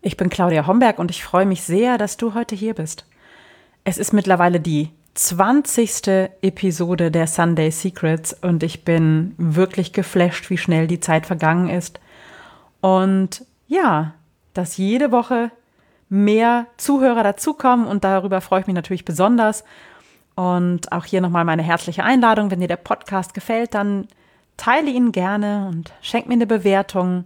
[0.00, 3.04] Ich bin Claudia Homberg und ich freue mich sehr, dass du heute hier bist.
[3.82, 6.30] Es ist mittlerweile die 20.
[6.40, 11.98] Episode der Sunday Secrets und ich bin wirklich geflasht, wie schnell die Zeit vergangen ist.
[12.80, 14.14] Und ja,
[14.54, 15.50] dass jede Woche
[16.08, 19.64] mehr Zuhörer dazukommen und darüber freue ich mich natürlich besonders.
[20.36, 22.52] Und auch hier nochmal meine herzliche Einladung.
[22.52, 24.06] Wenn dir der Podcast gefällt, dann
[24.56, 27.24] teile ihn gerne und schenk mir eine Bewertung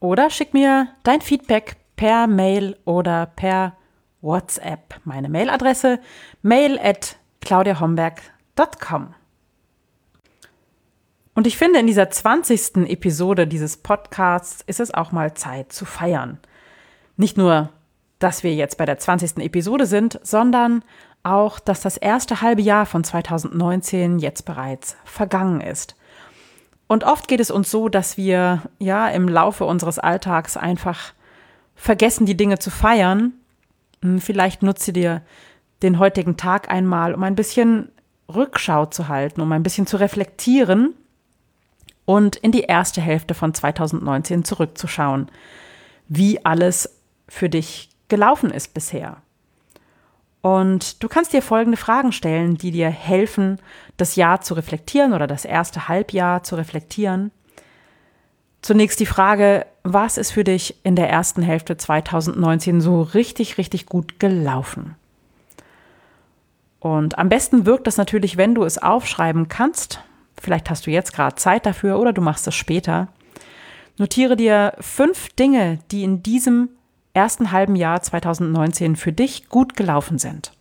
[0.00, 3.76] oder schick mir dein Feedback per Mail oder per
[4.20, 5.00] WhatsApp.
[5.04, 5.98] Meine Mailadresse
[6.42, 9.14] mail at claudiahomberg.com.
[11.34, 12.88] Und ich finde, in dieser 20.
[12.88, 16.38] Episode dieses Podcasts ist es auch mal Zeit zu feiern.
[17.16, 17.70] Nicht nur,
[18.18, 19.38] dass wir jetzt bei der 20.
[19.38, 20.84] Episode sind, sondern
[21.22, 25.96] auch, dass das erste halbe Jahr von 2019 jetzt bereits vergangen ist.
[26.86, 31.14] Und oft geht es uns so, dass wir ja im Laufe unseres Alltags einfach
[31.74, 33.32] vergessen, die Dinge zu feiern.
[34.02, 35.22] Hm, vielleicht nutze dir
[35.82, 37.90] den heutigen Tag einmal, um ein bisschen
[38.32, 40.94] Rückschau zu halten, um ein bisschen zu reflektieren
[42.04, 45.28] und in die erste Hälfte von 2019 zurückzuschauen,
[46.08, 49.22] wie alles für dich gelaufen ist bisher.
[50.42, 53.58] Und du kannst dir folgende Fragen stellen, die dir helfen,
[53.96, 57.30] das Jahr zu reflektieren oder das erste Halbjahr zu reflektieren.
[58.62, 63.86] Zunächst die Frage, was ist für dich in der ersten Hälfte 2019 so richtig, richtig
[63.86, 64.94] gut gelaufen?
[66.78, 70.00] Und am besten wirkt das natürlich, wenn du es aufschreiben kannst.
[70.40, 73.08] Vielleicht hast du jetzt gerade Zeit dafür oder du machst es später.
[73.98, 76.70] Notiere dir fünf Dinge, die in diesem
[77.14, 80.52] ersten halben Jahr 2019 für dich gut gelaufen sind.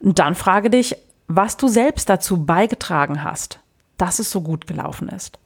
[0.00, 0.96] Dann frage dich,
[1.26, 3.58] was du selbst dazu beigetragen hast,
[3.96, 5.38] dass es so gut gelaufen ist.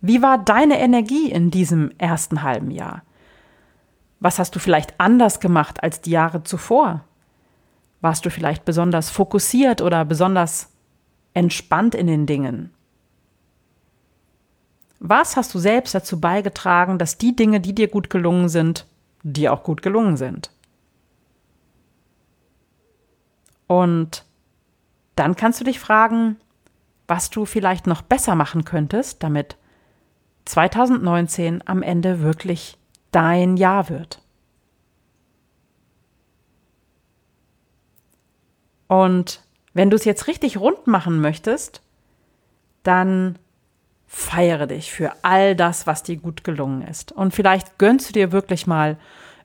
[0.00, 3.02] Wie war deine Energie in diesem ersten halben Jahr?
[4.18, 7.04] Was hast du vielleicht anders gemacht als die Jahre zuvor?
[8.00, 10.70] Warst du vielleicht besonders fokussiert oder besonders
[11.34, 12.72] entspannt in den Dingen?
[14.98, 18.86] Was hast du selbst dazu beigetragen, dass die Dinge, die dir gut gelungen sind,
[19.22, 20.50] dir auch gut gelungen sind?
[23.66, 24.24] Und
[25.16, 26.36] dann kannst du dich fragen,
[27.06, 29.56] was du vielleicht noch besser machen könntest, damit
[30.44, 32.78] 2019 am Ende wirklich
[33.12, 34.22] dein Jahr wird.
[38.88, 39.40] Und
[39.72, 41.80] wenn du es jetzt richtig rund machen möchtest,
[42.82, 43.38] dann
[44.06, 47.12] feiere dich für all das, was dir gut gelungen ist.
[47.12, 48.96] Und vielleicht gönnst du dir wirklich mal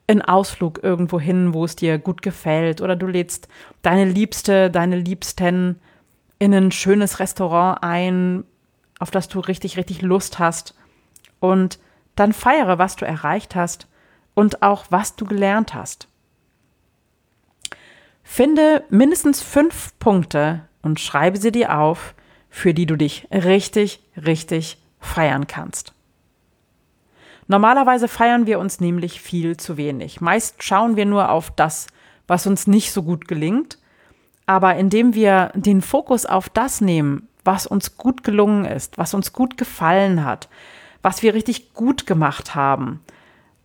[0.08, 2.80] einen Ausflug irgendwo hin, wo es dir gut gefällt.
[2.80, 3.48] Oder du lädst
[3.82, 5.78] deine Liebste, deine Liebsten
[6.38, 8.44] in ein schönes Restaurant ein,
[8.98, 10.74] auf das du richtig, richtig Lust hast.
[11.40, 11.78] Und
[12.14, 13.86] dann feiere, was du erreicht hast
[14.34, 16.08] und auch, was du gelernt hast.
[18.22, 22.14] Finde mindestens fünf Punkte und schreibe sie dir auf,
[22.50, 25.92] für die du dich richtig, richtig feiern kannst.
[27.48, 30.20] Normalerweise feiern wir uns nämlich viel zu wenig.
[30.20, 31.86] Meist schauen wir nur auf das,
[32.26, 33.78] was uns nicht so gut gelingt.
[34.46, 39.32] Aber indem wir den Fokus auf das nehmen, was uns gut gelungen ist, was uns
[39.32, 40.48] gut gefallen hat,
[41.02, 43.00] was wir richtig gut gemacht haben,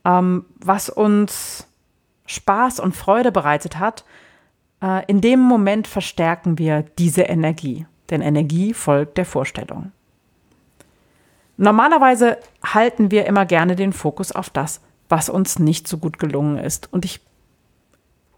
[0.05, 1.67] ähm, was uns
[2.25, 4.05] Spaß und Freude bereitet hat,
[4.81, 9.91] äh, in dem Moment verstärken wir diese Energie denn Energie folgt der Vorstellung.
[11.57, 16.57] Normalerweise halten wir immer gerne den Fokus auf das, was uns nicht so gut gelungen
[16.57, 16.91] ist.
[16.91, 17.21] Und ich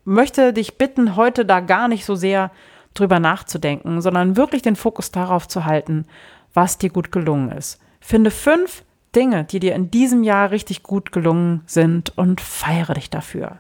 [0.05, 2.51] möchte dich bitten, heute da gar nicht so sehr
[2.93, 6.05] drüber nachzudenken, sondern wirklich den Fokus darauf zu halten,
[6.53, 7.79] was dir gut gelungen ist.
[8.05, 8.83] Finde fünf
[9.15, 13.59] Dinge, die dir in diesem Jahr richtig gut gelungen sind und feiere dich dafür.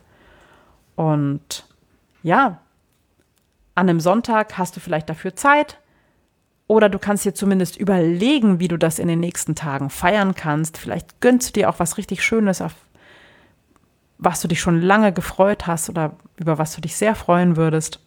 [0.95, 1.65] Und
[2.23, 2.59] ja,
[3.73, 5.79] an einem Sonntag hast du vielleicht dafür Zeit,
[6.67, 10.77] oder du kannst dir zumindest überlegen, wie du das in den nächsten Tagen feiern kannst.
[10.77, 12.73] Vielleicht gönnst du dir auch was richtig Schönes, auf
[14.17, 17.99] was du dich schon lange gefreut hast oder über was du dich sehr freuen würdest.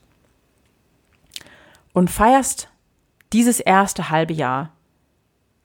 [1.95, 2.69] Und feierst
[3.33, 4.73] dieses erste halbe Jahr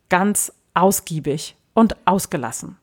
[0.10, 2.78] ganz ausgiebig und ausgelassen.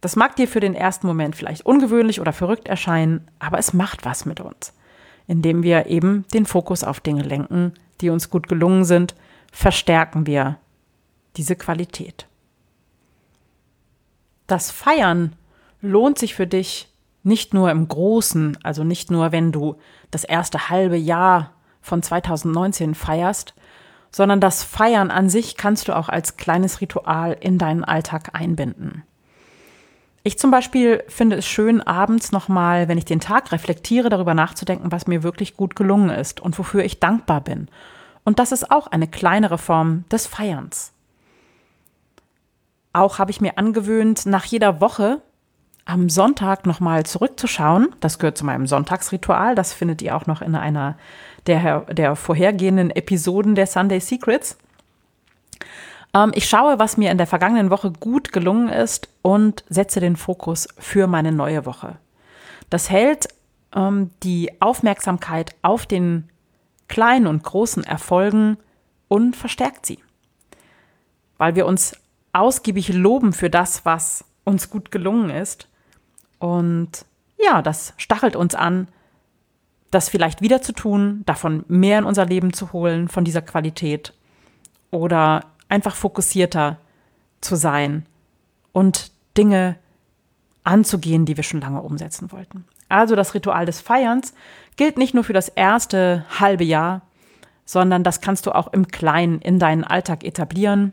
[0.00, 4.04] Das mag dir für den ersten Moment vielleicht ungewöhnlich oder verrückt erscheinen, aber es macht
[4.04, 4.72] was mit uns,
[5.26, 9.14] indem wir eben den Fokus auf Dinge lenken, die uns gut gelungen sind,
[9.52, 10.58] verstärken wir
[11.36, 12.26] diese Qualität.
[14.46, 15.36] Das Feiern
[15.80, 16.88] lohnt sich für dich
[17.22, 19.76] nicht nur im Großen, also nicht nur, wenn du
[20.10, 23.54] das erste halbe Jahr von 2019 feierst,
[24.10, 29.04] sondern das Feiern an sich kannst du auch als kleines Ritual in deinen Alltag einbinden.
[30.22, 34.92] Ich zum Beispiel finde es schön, abends nochmal, wenn ich den Tag reflektiere, darüber nachzudenken,
[34.92, 37.68] was mir wirklich gut gelungen ist und wofür ich dankbar bin.
[38.22, 40.92] Und das ist auch eine kleinere Form des Feierns.
[42.92, 45.22] Auch habe ich mir angewöhnt, nach jeder Woche
[45.86, 47.94] am Sonntag nochmal zurückzuschauen.
[48.00, 49.54] Das gehört zu meinem Sonntagsritual.
[49.54, 50.96] Das findet ihr auch noch in einer
[51.46, 54.56] der, der vorhergehenden Episoden der Sunday Secrets.
[56.14, 60.16] Ähm, ich schaue, was mir in der vergangenen Woche gut gelungen ist und setze den
[60.16, 61.96] Fokus für meine neue Woche.
[62.68, 63.28] Das hält
[63.74, 66.28] ähm, die Aufmerksamkeit auf den
[66.88, 68.58] kleinen und großen Erfolgen
[69.08, 69.98] und verstärkt sie.
[71.38, 71.96] Weil wir uns
[72.32, 75.68] ausgiebig loben für das, was uns gut gelungen ist.
[76.38, 77.04] Und
[77.38, 78.88] ja, das stachelt uns an,
[79.90, 84.12] das vielleicht wieder zu tun, davon mehr in unser Leben zu holen, von dieser Qualität.
[84.90, 86.78] Oder einfach fokussierter
[87.40, 88.06] zu sein
[88.72, 89.76] und Dinge
[90.64, 92.64] anzugehen, die wir schon lange umsetzen wollten.
[92.88, 94.34] Also das Ritual des Feierns
[94.76, 97.02] gilt nicht nur für das erste halbe Jahr,
[97.64, 100.92] sondern das kannst du auch im Kleinen in deinen Alltag etablieren.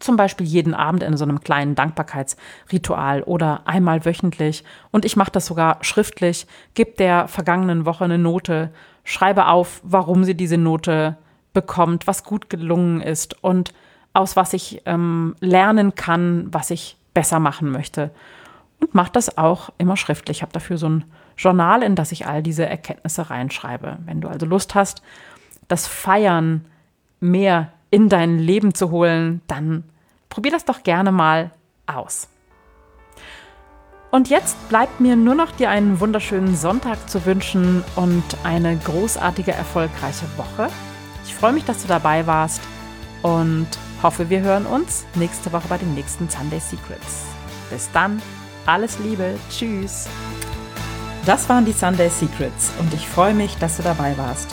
[0.00, 4.64] Zum Beispiel jeden Abend in so einem kleinen Dankbarkeitsritual oder einmal wöchentlich.
[4.90, 6.46] Und ich mache das sogar schriftlich.
[6.74, 8.70] Gib der vergangenen Woche eine Note,
[9.04, 11.16] schreibe auf, warum sie diese Note
[11.52, 13.72] bekommt, was gut gelungen ist und
[14.12, 18.10] aus was ich ähm, lernen kann, was ich besser machen möchte.
[18.80, 20.38] Und mache das auch immer schriftlich.
[20.38, 21.04] Ich habe dafür so ein
[21.36, 23.98] Journal, in das ich all diese Erkenntnisse reinschreibe.
[24.04, 25.02] Wenn du also Lust hast,
[25.68, 26.64] das Feiern
[27.20, 29.84] mehr in dein Leben zu holen, dann
[30.28, 31.50] probier das doch gerne mal
[31.86, 32.28] aus.
[34.10, 39.52] Und jetzt bleibt mir nur noch dir einen wunderschönen Sonntag zu wünschen und eine großartige,
[39.52, 40.68] erfolgreiche Woche.
[41.24, 42.60] Ich freue mich, dass du dabei warst
[43.22, 43.68] und
[44.02, 47.26] hoffe, wir hören uns nächste Woche bei den nächsten Sunday Secrets.
[47.70, 48.20] Bis dann,
[48.66, 50.08] alles Liebe, tschüss.
[51.24, 54.52] Das waren die Sunday Secrets und ich freue mich, dass du dabei warst.